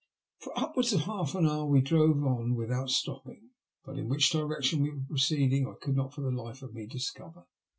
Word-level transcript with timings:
For 0.39 0.51
upwards 0.57 0.93
of 0.93 1.01
half 1.01 1.35
an 1.35 1.45
hour 1.47 1.67
we 1.67 1.79
drove 1.79 2.23
on 2.23 2.55
without 2.55 2.89
stopping, 2.89 3.51
but 3.85 3.99
in 3.99 4.09
which 4.09 4.31
direction 4.31 4.81
we 4.81 4.89
were 4.89 5.05
proceeding 5.07 5.67
I 5.67 5.75
could 5.79 5.95
not 5.95 6.11
for 6.11 6.21
the 6.21 6.31
life 6.31 6.63
of 6.63 6.73
me 6.73 6.87
discover. 6.87 7.45